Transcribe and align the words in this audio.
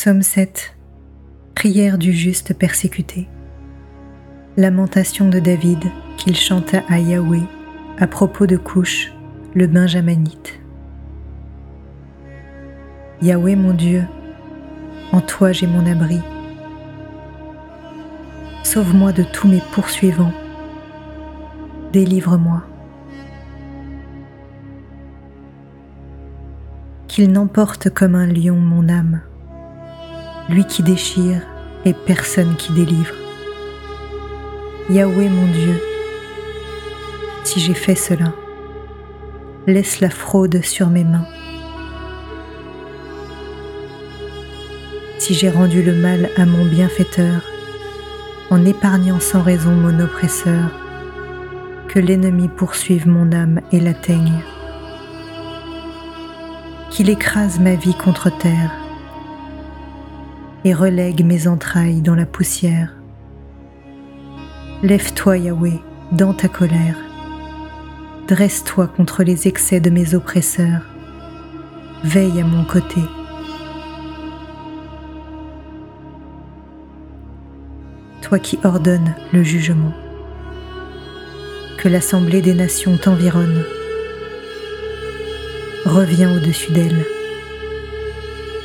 Psaume 0.00 0.22
7 0.22 0.76
Prière 1.56 1.98
du 1.98 2.12
juste 2.12 2.54
persécuté. 2.54 3.26
Lamentation 4.56 5.28
de 5.28 5.40
David 5.40 5.80
qu'il 6.16 6.36
chanta 6.36 6.84
à 6.88 7.00
Yahweh 7.00 7.42
à 7.98 8.06
propos 8.06 8.46
de 8.46 8.56
Couche, 8.56 9.12
le 9.56 9.66
Benjaminite. 9.66 10.60
Yahweh 13.22 13.56
mon 13.56 13.74
Dieu, 13.74 14.04
en 15.10 15.20
toi 15.20 15.50
j'ai 15.50 15.66
mon 15.66 15.84
abri. 15.84 16.20
Sauve-moi 18.62 19.10
de 19.10 19.24
tous 19.24 19.48
mes 19.48 19.62
poursuivants. 19.72 20.32
Délivre-moi. 21.92 22.62
Qu'il 27.08 27.32
n'emporte 27.32 27.90
comme 27.90 28.14
un 28.14 28.28
lion 28.28 28.54
mon 28.54 28.88
âme, 28.88 29.22
lui 30.48 30.64
qui 30.64 30.82
déchire 30.82 31.42
et 31.84 31.92
personne 31.92 32.56
qui 32.56 32.72
délivre. 32.72 33.14
Yahweh 34.90 35.28
mon 35.28 35.46
Dieu, 35.52 35.80
si 37.44 37.60
j'ai 37.60 37.74
fait 37.74 37.94
cela, 37.94 38.32
laisse 39.66 40.00
la 40.00 40.10
fraude 40.10 40.64
sur 40.64 40.88
mes 40.88 41.04
mains. 41.04 41.26
Si 45.18 45.34
j'ai 45.34 45.50
rendu 45.50 45.82
le 45.82 45.94
mal 45.94 46.30
à 46.36 46.46
mon 46.46 46.64
bienfaiteur, 46.64 47.42
en 48.50 48.64
épargnant 48.64 49.20
sans 49.20 49.42
raison 49.42 49.72
mon 49.72 50.00
oppresseur, 50.00 50.70
que 51.88 51.98
l'ennemi 51.98 52.48
poursuive 52.48 53.06
mon 53.06 53.32
âme 53.32 53.60
et 53.72 53.80
l'atteigne, 53.80 54.40
qu'il 56.90 57.10
écrase 57.10 57.60
ma 57.60 57.74
vie 57.74 57.94
contre 57.94 58.30
terre 58.38 58.87
et 60.68 60.74
relègue 60.74 61.24
mes 61.24 61.48
entrailles 61.48 62.02
dans 62.02 62.14
la 62.14 62.26
poussière. 62.26 62.94
Lève-toi, 64.82 65.38
Yahweh, 65.38 65.80
dans 66.12 66.34
ta 66.34 66.48
colère. 66.48 66.96
Dresse-toi 68.28 68.86
contre 68.86 69.22
les 69.22 69.48
excès 69.48 69.80
de 69.80 69.88
mes 69.88 70.14
oppresseurs. 70.14 70.82
Veille 72.04 72.40
à 72.40 72.44
mon 72.44 72.64
côté. 72.64 73.00
toi 78.20 78.38
qui 78.38 78.58
ordonnes 78.62 79.14
le 79.32 79.42
jugement. 79.42 79.94
Que 81.78 81.88
l'assemblée 81.88 82.42
des 82.42 82.52
nations 82.52 82.98
t'environne. 82.98 83.64
Reviens 85.86 86.36
au-dessus 86.36 86.72
d'elle. 86.72 87.06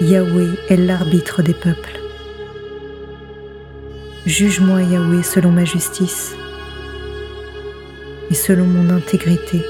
Yahweh 0.00 0.58
est 0.68 0.76
l'arbitre 0.76 1.42
des 1.42 1.54
peuples. 1.54 2.00
Juge-moi, 4.26 4.82
Yahweh, 4.82 5.22
selon 5.22 5.50
ma 5.50 5.64
justice 5.64 6.34
et 8.30 8.34
selon 8.34 8.66
mon 8.66 8.90
intégrité. 8.90 9.62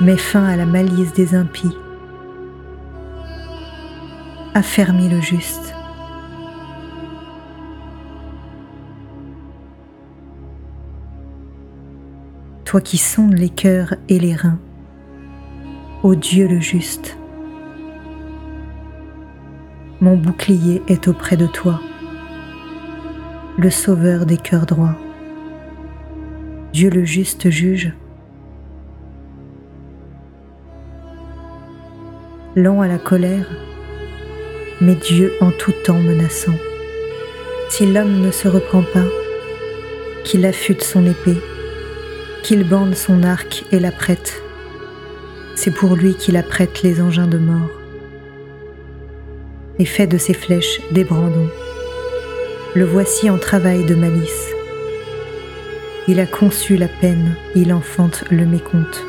Mets 0.00 0.16
fin 0.16 0.44
à 0.44 0.56
la 0.56 0.66
malice 0.66 1.12
des 1.12 1.34
impies. 1.34 1.76
Affermis 4.54 5.08
le 5.08 5.20
juste. 5.20 5.74
toi 12.70 12.80
qui 12.80 12.98
sondes 12.98 13.36
les 13.36 13.48
cœurs 13.48 13.96
et 14.08 14.20
les 14.20 14.32
reins, 14.32 14.60
ô 16.04 16.14
Dieu 16.14 16.46
le 16.46 16.60
juste. 16.60 17.19
Mon 20.02 20.16
bouclier 20.16 20.80
est 20.88 21.08
auprès 21.08 21.36
de 21.36 21.46
toi, 21.46 21.78
le 23.58 23.68
sauveur 23.68 24.24
des 24.24 24.38
cœurs 24.38 24.64
droits. 24.64 24.96
Dieu 26.72 26.88
le 26.88 27.04
juste 27.04 27.50
juge. 27.50 27.92
Lent 32.56 32.80
à 32.80 32.88
la 32.88 32.96
colère, 32.96 33.46
mais 34.80 34.94
Dieu 34.94 35.34
en 35.42 35.50
tout 35.50 35.74
temps 35.84 36.00
menaçant. 36.00 36.56
Si 37.68 37.84
l'homme 37.84 38.22
ne 38.22 38.30
se 38.30 38.48
reprend 38.48 38.82
pas, 38.94 39.06
qu'il 40.24 40.46
affûte 40.46 40.82
son 40.82 41.04
épée, 41.04 41.42
qu'il 42.42 42.66
bande 42.66 42.94
son 42.94 43.22
arc 43.22 43.66
et 43.70 43.78
l'apprête. 43.78 44.42
C'est 45.56 45.74
pour 45.74 45.94
lui 45.94 46.14
qu'il 46.14 46.38
apprête 46.38 46.82
les 46.82 47.02
engins 47.02 47.28
de 47.28 47.36
mort 47.36 47.79
et 49.80 49.84
fait 49.84 50.06
de 50.06 50.16
ses 50.16 50.34
flèches 50.34 50.80
des 50.92 51.02
brandons. 51.02 51.50
Le 52.76 52.84
voici 52.84 53.28
en 53.28 53.38
travail 53.38 53.84
de 53.84 53.96
malice. 53.96 54.52
Il 56.06 56.20
a 56.20 56.26
conçu 56.26 56.76
la 56.76 56.86
peine, 56.86 57.34
il 57.56 57.72
enfante 57.72 58.24
le 58.30 58.46
mécompte. 58.46 59.04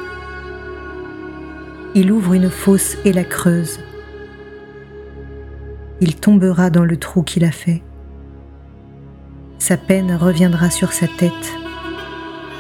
Il 1.94 2.12
ouvre 2.12 2.34
une 2.34 2.50
fosse 2.50 2.98
et 3.06 3.14
la 3.14 3.24
creuse. 3.24 3.80
Il 6.00 6.16
tombera 6.16 6.72
dans 6.72 6.86
le 6.86 6.98
trou 6.98 7.22
qu'il 7.22 7.46
a 7.46 7.52
fait. 7.52 7.84
Sa 9.60 9.78
peine 9.78 10.16
reviendra 10.16 10.72
sur 10.72 10.92
sa 10.92 11.06
tête 11.06 11.52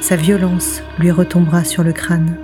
sa 0.02 0.16
violence 0.16 0.82
lui 0.98 1.12
retombera 1.12 1.64
sur 1.64 1.84
le 1.84 1.94
crâne. 1.94 2.36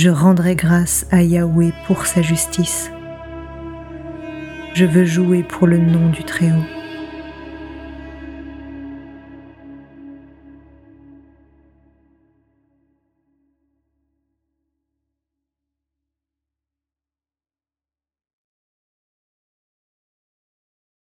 Je 0.00 0.10
rendrai 0.10 0.54
grâce 0.54 1.06
à 1.10 1.24
Yahweh 1.24 1.72
pour 1.88 2.06
sa 2.06 2.22
justice. 2.22 2.92
Je 4.74 4.84
veux 4.84 5.04
jouer 5.04 5.42
pour 5.42 5.66
le 5.66 5.78
nom 5.78 6.10
du 6.10 6.22
Très-Haut. 6.22 6.77